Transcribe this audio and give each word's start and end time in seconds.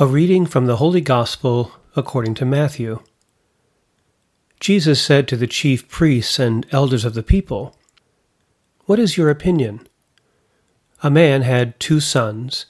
A 0.00 0.06
reading 0.06 0.46
from 0.46 0.66
the 0.66 0.76
Holy 0.76 1.00
Gospel 1.00 1.72
according 1.96 2.34
to 2.34 2.44
Matthew. 2.44 3.00
Jesus 4.60 5.02
said 5.02 5.26
to 5.26 5.36
the 5.36 5.48
chief 5.48 5.88
priests 5.88 6.38
and 6.38 6.64
elders 6.70 7.04
of 7.04 7.14
the 7.14 7.22
people, 7.24 7.76
What 8.84 9.00
is 9.00 9.16
your 9.16 9.28
opinion? 9.28 9.88
A 11.02 11.10
man 11.10 11.42
had 11.42 11.80
two 11.80 11.98
sons. 11.98 12.64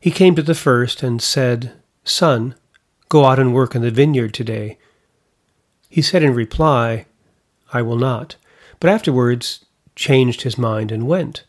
He 0.00 0.10
came 0.10 0.34
to 0.34 0.42
the 0.42 0.56
first 0.56 1.04
and 1.04 1.22
said, 1.22 1.72
Son, 2.02 2.56
go 3.08 3.26
out 3.26 3.38
and 3.38 3.54
work 3.54 3.76
in 3.76 3.82
the 3.82 3.92
vineyard 3.92 4.34
today. 4.34 4.76
He 5.88 6.02
said 6.02 6.24
in 6.24 6.34
reply, 6.34 7.06
I 7.72 7.82
will 7.82 7.94
not, 7.96 8.34
but 8.80 8.90
afterwards 8.90 9.66
changed 9.94 10.42
his 10.42 10.58
mind 10.58 10.90
and 10.90 11.06
went. 11.06 11.44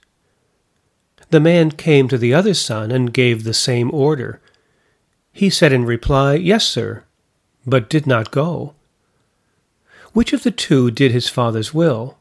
The 1.32 1.40
man 1.40 1.72
came 1.72 2.08
to 2.10 2.20
the 2.20 2.36
other 2.36 2.54
son 2.54 2.92
and 2.92 3.12
gave 3.12 3.44
the 3.44 3.56
same 3.56 3.92
order. 3.92 4.41
He 5.32 5.50
said 5.50 5.72
in 5.72 5.86
reply, 5.86 6.36
Yes, 6.36 6.66
sir, 6.66 7.04
but 7.66 7.90
did 7.90 8.06
not 8.06 8.32
go. 8.32 8.74
Which 10.14 10.34
of 10.34 10.44
the 10.44 10.52
two 10.52 10.92
did 10.92 11.12
his 11.12 11.30
father's 11.30 11.74
will? 11.74 12.18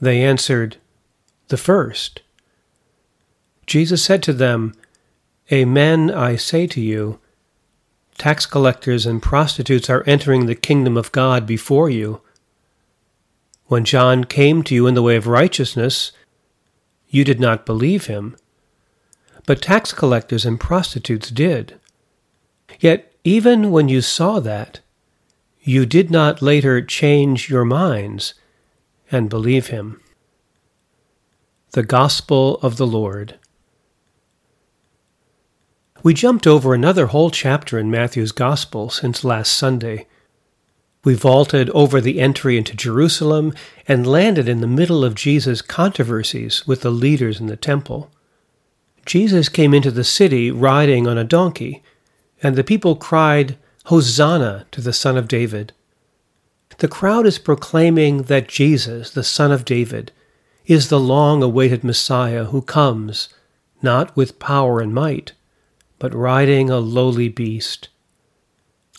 They 0.00 0.22
answered, 0.22 0.76
The 1.48 1.56
first. 1.56 2.22
Jesus 3.66 4.04
said 4.04 4.22
to 4.24 4.32
them, 4.32 4.74
Amen, 5.52 6.10
I 6.10 6.36
say 6.36 6.66
to 6.66 6.80
you, 6.80 7.20
tax 8.18 8.46
collectors 8.46 9.06
and 9.06 9.22
prostitutes 9.22 9.88
are 9.88 10.02
entering 10.06 10.46
the 10.46 10.54
kingdom 10.54 10.96
of 10.96 11.12
God 11.12 11.46
before 11.46 11.88
you. 11.88 12.20
When 13.66 13.84
John 13.84 14.24
came 14.24 14.62
to 14.64 14.74
you 14.74 14.86
in 14.86 14.94
the 14.94 15.02
way 15.02 15.16
of 15.16 15.26
righteousness, 15.26 16.12
you 17.08 17.24
did 17.24 17.38
not 17.38 17.66
believe 17.66 18.06
him 18.06 18.36
but 19.46 19.62
tax 19.62 19.92
collectors 19.92 20.44
and 20.44 20.60
prostitutes 20.60 21.30
did. 21.30 21.78
Yet, 22.80 23.12
even 23.24 23.70
when 23.70 23.88
you 23.88 24.00
saw 24.00 24.40
that, 24.40 24.80
you 25.62 25.86
did 25.86 26.10
not 26.10 26.42
later 26.42 26.82
change 26.82 27.48
your 27.48 27.64
minds 27.64 28.34
and 29.10 29.30
believe 29.30 29.68
him. 29.68 30.00
The 31.70 31.82
Gospel 31.82 32.56
of 32.58 32.76
the 32.76 32.86
Lord. 32.86 33.38
We 36.02 36.14
jumped 36.14 36.46
over 36.46 36.72
another 36.72 37.06
whole 37.06 37.30
chapter 37.30 37.78
in 37.78 37.90
Matthew's 37.90 38.32
Gospel 38.32 38.90
since 38.90 39.24
last 39.24 39.52
Sunday. 39.52 40.06
We 41.04 41.14
vaulted 41.14 41.70
over 41.70 42.00
the 42.00 42.20
entry 42.20 42.56
into 42.56 42.76
Jerusalem 42.76 43.52
and 43.88 44.06
landed 44.06 44.48
in 44.48 44.60
the 44.60 44.66
middle 44.66 45.04
of 45.04 45.14
Jesus' 45.14 45.62
controversies 45.62 46.66
with 46.66 46.82
the 46.82 46.90
leaders 46.90 47.40
in 47.40 47.46
the 47.46 47.56
temple. 47.56 48.10
Jesus 49.06 49.48
came 49.48 49.72
into 49.72 49.92
the 49.92 50.04
city 50.04 50.50
riding 50.50 51.06
on 51.06 51.16
a 51.16 51.24
donkey, 51.24 51.82
and 52.42 52.56
the 52.56 52.64
people 52.64 52.96
cried, 52.96 53.56
Hosanna 53.84 54.66
to 54.72 54.80
the 54.80 54.92
Son 54.92 55.16
of 55.16 55.28
David. 55.28 55.72
The 56.78 56.88
crowd 56.88 57.24
is 57.24 57.38
proclaiming 57.38 58.24
that 58.24 58.48
Jesus, 58.48 59.10
the 59.10 59.22
Son 59.22 59.52
of 59.52 59.64
David, 59.64 60.10
is 60.66 60.88
the 60.88 61.00
long 61.00 61.42
awaited 61.42 61.84
Messiah 61.84 62.46
who 62.46 62.60
comes, 62.60 63.28
not 63.80 64.14
with 64.16 64.40
power 64.40 64.80
and 64.80 64.92
might, 64.92 65.32
but 66.00 66.12
riding 66.12 66.68
a 66.68 66.78
lowly 66.78 67.28
beast. 67.28 67.88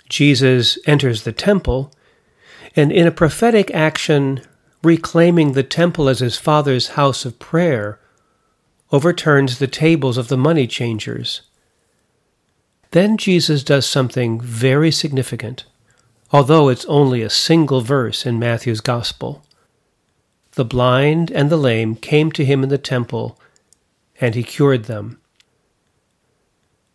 Jesus 0.08 0.80
enters 0.88 1.24
the 1.24 1.34
temple, 1.34 1.92
and 2.76 2.94
in 2.94 3.06
a 3.06 3.12
prophetic 3.12 3.70
action, 3.72 4.40
reclaiming 4.82 5.52
the 5.52 5.64
temple 5.64 6.08
as 6.08 6.20
his 6.20 6.38
Father's 6.38 6.90
house 6.90 7.26
of 7.26 7.40
prayer, 7.40 8.00
overturns 8.92 9.60
the 9.60 9.68
tables 9.68 10.18
of 10.18 10.28
the 10.28 10.38
money 10.38 10.68
changers. 10.68 11.42
Then 12.92 13.18
Jesus 13.18 13.64
does 13.64 13.86
something 13.86 14.40
very 14.40 14.92
significant, 14.92 15.66
although 16.32 16.70
it's 16.70 16.86
only 16.86 17.22
a 17.22 17.30
single 17.30 17.82
verse 17.82 18.26
in 18.26 18.40
Matthew's 18.40 18.82
Gospel. 18.82 19.44
The 20.54 20.66
blind 20.66 21.30
and 21.32 21.50
the 21.50 21.58
lame 21.58 21.96
came 21.96 22.32
to 22.32 22.46
him 22.46 22.64
in 22.64 22.70
the 22.70 22.78
temple, 22.78 23.40
and 24.20 24.36
he 24.36 24.44
cured 24.44 24.86
them. 24.86 25.20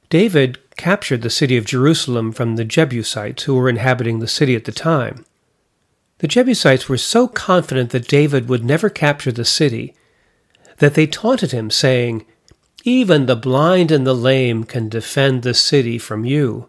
David 0.09 0.59
captured 0.77 1.23
the 1.23 1.31
city 1.31 1.57
of 1.57 1.65
Jerusalem 1.65 2.33
from 2.33 2.57
the 2.57 2.65
Jebusites 2.65 3.45
who 3.45 3.55
were 3.55 3.69
inhabiting 3.69 4.19
the 4.19 4.27
city 4.27 4.57
at 4.57 4.65
the 4.65 4.73
time. 4.73 5.25
The 6.19 6.29
Jebusites 6.29 6.89
were 6.89 6.99
so 6.99 7.29
confident 7.29 7.91
that 7.91 8.09
David 8.09 8.49
would 8.49 8.65
never 8.65 8.89
capture 8.89 9.33
the 9.33 9.45
city 9.45 9.95
that 10.83 10.95
they 10.95 11.07
taunted 11.07 11.53
him, 11.53 11.71
saying, 11.71 12.27
Even 12.83 13.27
the 13.27 13.37
blind 13.37 13.93
and 13.93 14.05
the 14.05 14.13
lame 14.13 14.65
can 14.65 14.89
defend 14.89 15.45
the 15.45 15.55
city 15.55 15.97
from 15.97 16.25
you. 16.25 16.69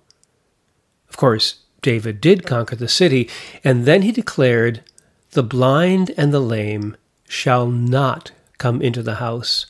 Of 1.10 1.18
course, 1.18 1.64
David 1.82 2.22
did 2.22 2.46
conquer 2.46 2.76
the 2.76 2.88
city, 2.88 3.28
and 3.64 3.86
then 3.86 4.04
he 4.04 4.12
declared, 4.12 4.84
The 5.32 5.42
blind 5.42 6.12
and 6.16 6.32
the 6.32 6.40
lame 6.40 6.96
shall 7.28 7.66
not 7.66 8.32
come 8.60 8.84
into 8.84 9.02
the 9.02 9.16
house. 9.16 9.66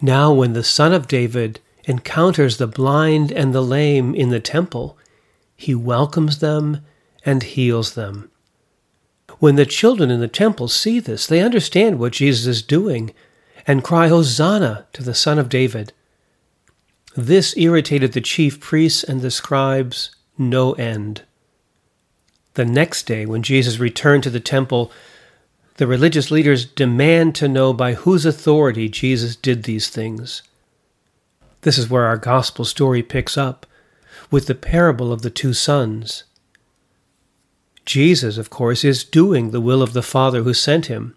Now, 0.00 0.32
when 0.32 0.52
the 0.52 0.62
Son 0.62 0.92
of 0.92 1.08
David 1.08 1.58
encounters 1.86 2.58
the 2.58 2.68
blind 2.68 3.32
and 3.32 3.52
the 3.52 3.60
lame 3.60 4.14
in 4.14 4.28
the 4.28 4.38
temple, 4.38 4.96
he 5.56 5.74
welcomes 5.74 6.38
them 6.38 6.86
and 7.26 7.42
heals 7.42 7.94
them. 7.94 8.29
When 9.40 9.56
the 9.56 9.66
children 9.66 10.10
in 10.10 10.20
the 10.20 10.28
temple 10.28 10.68
see 10.68 11.00
this, 11.00 11.26
they 11.26 11.40
understand 11.40 11.98
what 11.98 12.12
Jesus 12.12 12.46
is 12.46 12.62
doing 12.62 13.14
and 13.66 13.82
cry, 13.82 14.08
Hosanna 14.08 14.86
to 14.92 15.02
the 15.02 15.14
Son 15.14 15.38
of 15.38 15.48
David. 15.48 15.94
This 17.16 17.56
irritated 17.56 18.12
the 18.12 18.20
chief 18.20 18.60
priests 18.60 19.02
and 19.02 19.22
the 19.22 19.30
scribes 19.30 20.14
no 20.36 20.74
end. 20.74 21.22
The 22.52 22.66
next 22.66 23.04
day, 23.04 23.24
when 23.24 23.42
Jesus 23.42 23.78
returned 23.78 24.24
to 24.24 24.30
the 24.30 24.40
temple, 24.40 24.92
the 25.78 25.86
religious 25.86 26.30
leaders 26.30 26.66
demand 26.66 27.34
to 27.36 27.48
know 27.48 27.72
by 27.72 27.94
whose 27.94 28.26
authority 28.26 28.90
Jesus 28.90 29.36
did 29.36 29.62
these 29.62 29.88
things. 29.88 30.42
This 31.62 31.78
is 31.78 31.88
where 31.88 32.04
our 32.04 32.18
gospel 32.18 32.66
story 32.66 33.02
picks 33.02 33.38
up, 33.38 33.64
with 34.30 34.46
the 34.46 34.54
parable 34.54 35.12
of 35.12 35.22
the 35.22 35.30
two 35.30 35.54
sons. 35.54 36.24
Jesus, 37.84 38.38
of 38.38 38.50
course, 38.50 38.84
is 38.84 39.04
doing 39.04 39.50
the 39.50 39.60
will 39.60 39.82
of 39.82 39.92
the 39.92 40.02
Father 40.02 40.42
who 40.42 40.54
sent 40.54 40.86
him. 40.86 41.16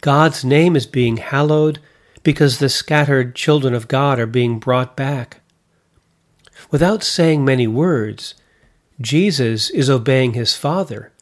God's 0.00 0.44
name 0.44 0.76
is 0.76 0.86
being 0.86 1.16
hallowed 1.18 1.78
because 2.22 2.58
the 2.58 2.68
scattered 2.68 3.34
children 3.34 3.74
of 3.74 3.88
God 3.88 4.18
are 4.18 4.26
being 4.26 4.58
brought 4.58 4.96
back. 4.96 5.40
Without 6.70 7.02
saying 7.02 7.44
many 7.44 7.66
words, 7.66 8.34
Jesus 9.00 9.70
is 9.70 9.90
obeying 9.90 10.34
his 10.34 10.54
Father, 10.54 11.12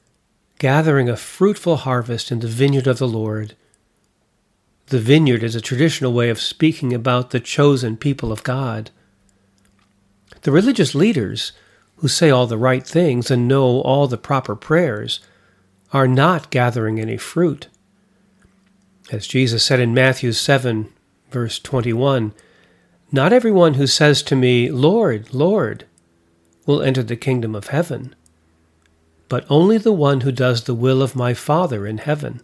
gathering 0.58 1.08
a 1.08 1.16
fruitful 1.16 1.76
harvest 1.76 2.30
in 2.30 2.40
the 2.40 2.48
vineyard 2.48 2.86
of 2.86 2.98
the 2.98 3.08
Lord. 3.08 3.56
The 4.86 4.98
vineyard 4.98 5.42
is 5.42 5.54
a 5.54 5.60
traditional 5.60 6.12
way 6.12 6.28
of 6.30 6.40
speaking 6.40 6.92
about 6.92 7.30
the 7.30 7.40
chosen 7.40 7.96
people 7.96 8.32
of 8.32 8.42
God. 8.42 8.90
The 10.42 10.52
religious 10.52 10.94
leaders 10.94 11.52
who 12.00 12.08
say 12.08 12.30
all 12.30 12.46
the 12.46 12.58
right 12.58 12.86
things 12.86 13.30
and 13.30 13.46
know 13.46 13.80
all 13.82 14.06
the 14.06 14.16
proper 14.16 14.56
prayers 14.56 15.20
are 15.92 16.08
not 16.08 16.50
gathering 16.50 16.98
any 16.98 17.16
fruit. 17.16 17.68
As 19.12 19.26
Jesus 19.26 19.64
said 19.64 19.80
in 19.80 19.92
Matthew 19.92 20.32
7, 20.32 20.88
verse 21.30 21.58
21, 21.58 22.32
Not 23.12 23.32
everyone 23.32 23.74
who 23.74 23.86
says 23.86 24.22
to 24.24 24.36
me, 24.36 24.70
Lord, 24.70 25.34
Lord, 25.34 25.84
will 26.64 26.80
enter 26.80 27.02
the 27.02 27.16
kingdom 27.16 27.54
of 27.54 27.68
heaven, 27.68 28.14
but 29.28 29.44
only 29.50 29.76
the 29.76 29.92
one 29.92 30.22
who 30.22 30.32
does 30.32 30.64
the 30.64 30.74
will 30.74 31.02
of 31.02 31.16
my 31.16 31.34
Father 31.34 31.86
in 31.86 31.98
heaven. 31.98 32.40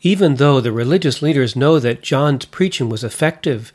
Even 0.00 0.36
though 0.36 0.60
the 0.60 0.72
religious 0.72 1.20
leaders 1.20 1.54
know 1.54 1.78
that 1.78 2.02
John's 2.02 2.46
preaching 2.46 2.88
was 2.88 3.04
effective 3.04 3.72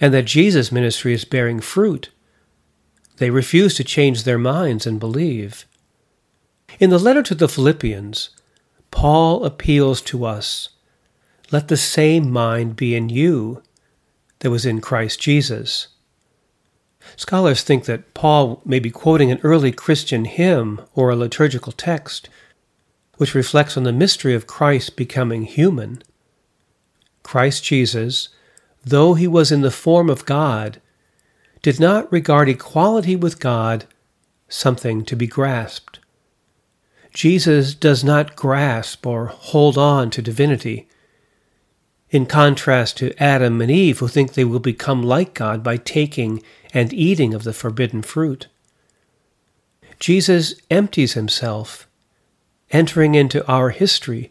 and 0.00 0.14
that 0.14 0.24
Jesus' 0.24 0.72
ministry 0.72 1.12
is 1.12 1.24
bearing 1.24 1.60
fruit, 1.60 2.08
they 3.16 3.30
refuse 3.30 3.74
to 3.74 3.84
change 3.84 4.24
their 4.24 4.38
minds 4.38 4.86
and 4.86 4.98
believe. 4.98 5.66
In 6.78 6.90
the 6.90 6.98
letter 6.98 7.22
to 7.22 7.34
the 7.34 7.48
Philippians, 7.48 8.30
Paul 8.90 9.44
appeals 9.44 10.00
to 10.02 10.24
us 10.24 10.70
let 11.52 11.68
the 11.68 11.76
same 11.76 12.30
mind 12.30 12.76
be 12.76 12.94
in 12.94 13.10
you 13.10 13.62
that 14.38 14.50
was 14.50 14.64
in 14.64 14.80
Christ 14.80 15.20
Jesus. 15.20 15.88
Scholars 17.16 17.62
think 17.62 17.84
that 17.84 18.14
Paul 18.14 18.62
may 18.64 18.78
be 18.78 18.90
quoting 18.90 19.30
an 19.30 19.40
early 19.42 19.70
Christian 19.70 20.24
hymn 20.24 20.80
or 20.94 21.10
a 21.10 21.16
liturgical 21.16 21.72
text, 21.72 22.30
which 23.18 23.34
reflects 23.34 23.76
on 23.76 23.82
the 23.82 23.92
mystery 23.92 24.34
of 24.34 24.46
Christ 24.46 24.96
becoming 24.96 25.42
human. 25.42 26.02
Christ 27.22 27.64
Jesus, 27.64 28.30
though 28.82 29.12
he 29.14 29.26
was 29.26 29.52
in 29.52 29.60
the 29.60 29.70
form 29.70 30.08
of 30.08 30.24
God, 30.24 30.80
did 31.62 31.80
not 31.80 32.10
regard 32.12 32.48
equality 32.48 33.16
with 33.16 33.40
God 33.40 33.86
something 34.48 35.04
to 35.04 35.16
be 35.16 35.26
grasped. 35.26 35.98
Jesus 37.14 37.74
does 37.74 38.02
not 38.02 38.36
grasp 38.36 39.06
or 39.06 39.26
hold 39.26 39.78
on 39.78 40.10
to 40.10 40.20
divinity. 40.20 40.88
in 42.12 42.26
contrast 42.26 42.98
to 42.98 43.20
Adam 43.20 43.60
and 43.62 43.70
Eve, 43.70 43.98
who 43.98 44.06
think 44.06 44.34
they 44.34 44.44
will 44.44 44.60
become 44.60 45.02
like 45.02 45.32
God 45.32 45.64
by 45.64 45.78
taking 45.78 46.42
and 46.74 46.92
eating 46.92 47.32
of 47.32 47.42
the 47.42 47.54
forbidden 47.54 48.02
fruit. 48.02 48.48
Jesus 49.98 50.54
empties 50.70 51.14
himself, 51.14 51.88
entering 52.70 53.14
into 53.14 53.46
our 53.50 53.70
history, 53.70 54.30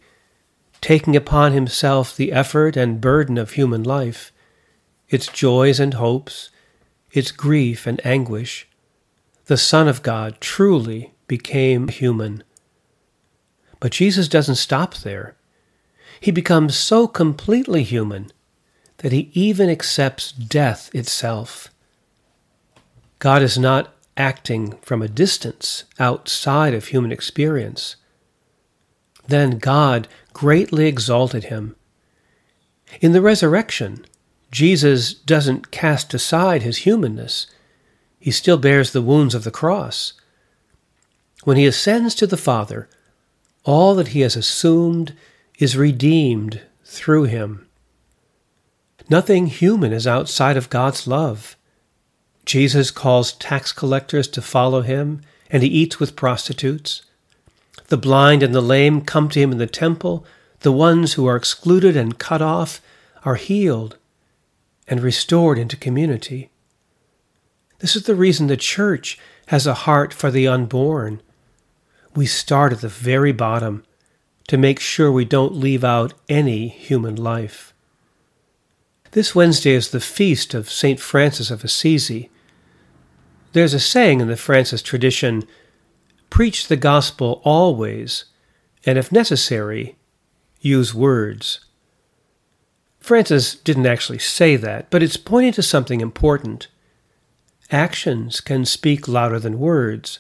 taking 0.80 1.16
upon 1.16 1.54
himself 1.54 2.16
the 2.16 2.32
effort 2.32 2.78
and 2.78 3.02
burden 3.02 3.38
of 3.38 3.52
human 3.52 3.82
life, 3.84 4.32
its 5.10 5.28
joys 5.28 5.80
and 5.80 5.96
hopes, 5.96 6.52
its 7.14 7.32
grief 7.32 7.86
and 7.88 8.06
anguish. 8.06 8.68
The 9.46 9.58
Son 9.58 9.88
of 9.88 10.04
God 10.04 10.40
truly 10.40 11.14
became 11.28 11.88
human. 11.88 12.44
But 13.80 13.92
Jesus 13.92 14.28
doesn't 14.28 14.56
stop 14.56 14.96
there. 14.98 15.36
He 16.20 16.32
becomes 16.32 16.76
so 16.76 17.08
completely 17.08 17.84
human 17.84 18.32
that 18.98 19.12
he 19.12 19.32
even 19.34 19.70
accepts 19.70 20.32
death 20.32 20.94
itself. 20.94 21.70
God 23.20 23.42
is 23.42 23.58
not 23.58 23.94
acting 24.16 24.78
from 24.82 25.02
a 25.02 25.08
distance 25.08 25.86
outside 26.00 26.74
of 26.74 26.88
human 26.88 27.12
experience. 27.12 27.96
Then 29.28 29.58
God 29.58 30.08
greatly 30.34 30.88
exalted 30.88 31.46
him. 31.46 31.76
In 33.00 33.14
the 33.14 33.22
resurrection, 33.22 34.06
Jesus 34.52 35.14
doesn't 35.14 35.72
cast 35.72 36.14
aside 36.14 36.62
his 36.62 36.80
humanness. 36.80 37.48
He 38.20 38.32
still 38.32 38.58
bears 38.58 38.92
the 38.92 39.02
wounds 39.02 39.34
of 39.34 39.46
the 39.46 39.52
cross. 39.52 40.14
When 41.44 41.58
he 41.58 41.66
ascends 41.66 42.14
to 42.16 42.28
the 42.28 42.38
Father, 42.38 42.90
all 43.64 43.96
that 43.96 44.10
he 44.10 44.22
has 44.22 44.36
assumed 44.36 45.16
is 45.58 45.78
redeemed 45.78 46.62
through 46.84 47.24
him. 47.24 47.68
Nothing 49.10 49.48
human 49.48 49.94
is 49.94 50.06
outside 50.06 50.58
of 50.58 50.70
God's 50.70 51.08
love. 51.08 51.56
Jesus 52.46 52.92
calls 52.92 53.34
tax 53.34 53.72
collectors 53.72 54.28
to 54.30 54.42
follow 54.42 54.82
him, 54.82 55.22
and 55.50 55.64
he 55.64 55.70
eats 55.70 56.00
with 56.00 56.16
prostitutes. 56.16 57.04
The 57.88 57.98
blind 57.98 58.44
and 58.44 58.54
the 58.54 58.62
lame 58.62 59.02
come 59.02 59.30
to 59.30 59.40
him 59.40 59.52
in 59.52 59.58
the 59.58 59.68
temple. 59.68 60.26
The 60.62 60.72
ones 60.72 61.14
who 61.14 61.26
are 61.26 61.36
excluded 61.36 61.96
and 61.96 62.20
cut 62.20 62.42
off 62.42 62.82
are 63.24 63.36
healed 63.36 63.98
and 64.88 65.02
restored 65.02 65.58
into 65.58 65.78
community. 65.78 66.50
This 67.80 67.96
is 67.96 68.04
the 68.04 68.16
reason 68.16 68.48
the 68.48 68.58
church 68.58 69.18
has 69.48 69.66
a 69.66 69.74
heart 69.74 70.14
for 70.14 70.30
the 70.30 70.48
unborn. 70.48 71.22
We 72.16 72.26
start 72.26 72.74
at 72.74 72.82
the 72.82 72.88
very 72.88 73.32
bottom 73.32 73.84
to 74.48 74.58
make 74.58 74.80
sure 74.80 75.12
we 75.12 75.26
don't 75.26 75.54
leave 75.54 75.84
out 75.84 76.14
any 76.30 76.68
human 76.68 77.16
life. 77.16 77.74
This 79.12 79.36
Wednesday 79.36 79.72
is 79.72 79.90
the 79.90 80.00
feast 80.00 80.54
of 80.54 80.70
St. 80.70 81.00
Francis 81.00 81.52
of 81.52 81.64
Assisi. 81.64 82.30
There's 83.54 83.74
a 83.74 83.80
saying 83.80 84.22
in 84.22 84.28
the 84.28 84.38
Francis 84.38 84.82
tradition 84.82 85.44
preach 86.30 86.68
the 86.68 86.78
gospel 86.78 87.42
always, 87.44 88.26
and 88.86 88.98
if 88.98 89.12
necessary, 89.12 89.98
use 90.62 90.94
words. 90.94 91.66
Francis 93.02 93.56
didn't 93.56 93.88
actually 93.88 94.20
say 94.20 94.56
that, 94.56 94.90
but 94.92 95.02
it's 95.02 95.18
pointing 95.18 95.54
to 95.54 95.64
something 95.64 96.00
important. 96.00 96.68
Actions 97.72 98.40
can 98.40 98.64
speak 98.64 99.08
louder 99.08 99.40
than 99.40 99.60
words. 99.60 100.20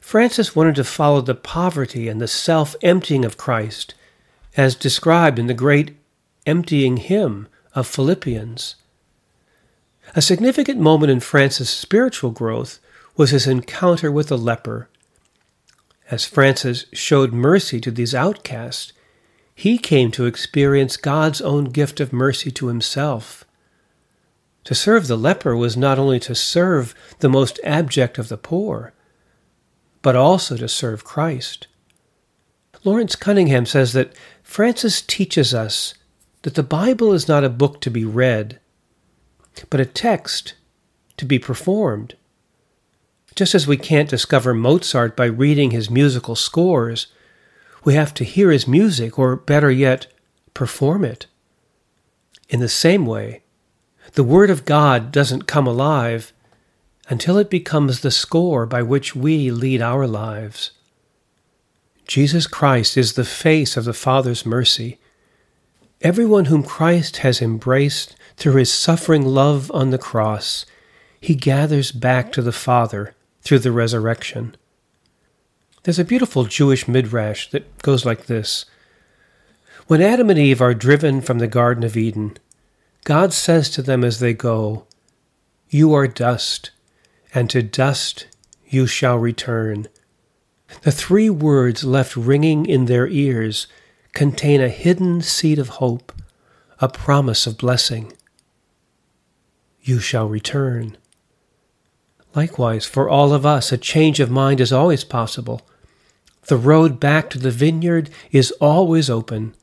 Francis 0.00 0.54
wanted 0.54 0.74
to 0.74 0.84
follow 0.84 1.20
the 1.22 1.34
poverty 1.34 2.08
and 2.08 2.20
the 2.20 2.28
self 2.28 2.76
emptying 2.82 3.24
of 3.24 3.38
Christ, 3.38 3.94
as 4.56 4.74
described 4.74 5.38
in 5.38 5.46
the 5.46 5.54
great 5.54 5.96
emptying 6.46 6.98
hymn 6.98 7.48
of 7.74 7.86
Philippians. 7.86 8.76
A 10.14 10.22
significant 10.22 10.78
moment 10.78 11.10
in 11.10 11.20
Francis' 11.20 11.70
spiritual 11.70 12.32
growth 12.32 12.80
was 13.16 13.30
his 13.30 13.46
encounter 13.46 14.10
with 14.10 14.28
the 14.28 14.38
leper. 14.38 14.88
As 16.10 16.24
Francis 16.26 16.86
showed 16.92 17.32
mercy 17.32 17.80
to 17.80 17.90
these 17.90 18.14
outcasts, 18.14 18.92
he 19.60 19.76
came 19.76 20.10
to 20.10 20.24
experience 20.24 20.96
God's 20.96 21.42
own 21.42 21.66
gift 21.66 22.00
of 22.00 22.14
mercy 22.14 22.50
to 22.50 22.68
himself. 22.68 23.44
To 24.64 24.74
serve 24.74 25.06
the 25.06 25.18
leper 25.18 25.54
was 25.54 25.76
not 25.76 25.98
only 25.98 26.18
to 26.20 26.34
serve 26.34 26.94
the 27.18 27.28
most 27.28 27.60
abject 27.62 28.16
of 28.16 28.30
the 28.30 28.38
poor, 28.38 28.94
but 30.00 30.16
also 30.16 30.56
to 30.56 30.66
serve 30.66 31.04
Christ. 31.04 31.66
Lawrence 32.84 33.14
Cunningham 33.14 33.66
says 33.66 33.92
that 33.92 34.14
Francis 34.42 35.02
teaches 35.02 35.52
us 35.52 35.92
that 36.40 36.54
the 36.54 36.62
Bible 36.62 37.12
is 37.12 37.28
not 37.28 37.44
a 37.44 37.50
book 37.50 37.82
to 37.82 37.90
be 37.90 38.06
read, 38.06 38.58
but 39.68 39.78
a 39.78 39.84
text 39.84 40.54
to 41.18 41.26
be 41.26 41.38
performed. 41.38 42.14
Just 43.34 43.54
as 43.54 43.66
we 43.66 43.76
can't 43.76 44.08
discover 44.08 44.54
Mozart 44.54 45.14
by 45.14 45.26
reading 45.26 45.70
his 45.70 45.90
musical 45.90 46.34
scores, 46.34 47.08
we 47.84 47.94
have 47.94 48.12
to 48.14 48.24
hear 48.24 48.50
his 48.50 48.68
music, 48.68 49.18
or 49.18 49.36
better 49.36 49.70
yet, 49.70 50.06
perform 50.54 51.04
it. 51.04 51.26
In 52.48 52.60
the 52.60 52.68
same 52.68 53.06
way, 53.06 53.42
the 54.14 54.24
Word 54.24 54.50
of 54.50 54.64
God 54.64 55.12
doesn't 55.12 55.46
come 55.46 55.66
alive 55.66 56.32
until 57.08 57.38
it 57.38 57.50
becomes 57.50 58.00
the 58.00 58.10
score 58.10 58.66
by 58.66 58.82
which 58.82 59.16
we 59.16 59.50
lead 59.50 59.80
our 59.80 60.06
lives. 60.06 60.72
Jesus 62.06 62.46
Christ 62.46 62.96
is 62.96 63.12
the 63.12 63.24
face 63.24 63.76
of 63.76 63.84
the 63.84 63.92
Father's 63.92 64.44
mercy. 64.44 64.98
Everyone 66.00 66.46
whom 66.46 66.62
Christ 66.62 67.18
has 67.18 67.40
embraced 67.40 68.16
through 68.36 68.54
his 68.54 68.72
suffering 68.72 69.24
love 69.24 69.70
on 69.72 69.90
the 69.90 69.98
cross, 69.98 70.66
he 71.20 71.34
gathers 71.34 71.92
back 71.92 72.32
to 72.32 72.42
the 72.42 72.52
Father 72.52 73.14
through 73.42 73.60
the 73.60 73.72
resurrection. 73.72 74.56
There's 75.82 75.98
a 75.98 76.04
beautiful 76.04 76.44
Jewish 76.44 76.86
midrash 76.86 77.48
that 77.50 77.78
goes 77.78 78.04
like 78.04 78.26
this 78.26 78.66
When 79.86 80.02
Adam 80.02 80.28
and 80.28 80.38
Eve 80.38 80.60
are 80.60 80.74
driven 80.74 81.22
from 81.22 81.38
the 81.38 81.46
Garden 81.46 81.84
of 81.84 81.96
Eden, 81.96 82.36
God 83.04 83.32
says 83.32 83.70
to 83.70 83.82
them 83.82 84.04
as 84.04 84.20
they 84.20 84.34
go, 84.34 84.84
You 85.70 85.94
are 85.94 86.06
dust 86.06 86.70
and 87.32 87.48
to 87.48 87.62
dust 87.62 88.26
you 88.66 88.86
shall 88.86 89.16
return. 89.16 89.88
The 90.82 90.92
three 90.92 91.30
words 91.30 91.82
left 91.82 92.14
ringing 92.14 92.66
in 92.66 92.84
their 92.84 93.08
ears 93.08 93.66
contain 94.12 94.60
a 94.60 94.68
hidden 94.68 95.22
seed 95.22 95.58
of 95.58 95.68
hope, 95.68 96.12
a 96.78 96.88
promise 96.88 97.46
of 97.46 97.56
blessing. 97.56 98.12
You 99.80 99.98
shall 99.98 100.28
return. 100.28 100.98
Likewise, 102.34 102.84
for 102.84 103.08
all 103.08 103.32
of 103.32 103.46
us, 103.46 103.72
a 103.72 103.78
change 103.78 104.20
of 104.20 104.30
mind 104.30 104.60
is 104.60 104.72
always 104.72 105.04
possible. 105.04 105.62
The 106.50 106.56
road 106.56 106.98
back 106.98 107.30
to 107.30 107.38
the 107.38 107.52
vineyard 107.52 108.10
is 108.32 108.50
always 108.60 109.08
open. 109.08 109.54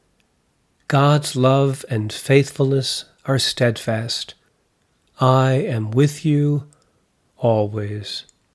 God's 0.88 1.36
love 1.36 1.84
and 1.90 2.14
faithfulness 2.14 3.04
are 3.26 3.38
steadfast. 3.38 4.36
I 5.20 5.52
am 5.56 5.92
with 5.92 6.24
you 6.24 6.70
always. 7.36 8.24